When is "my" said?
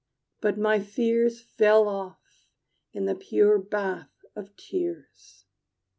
0.57-0.79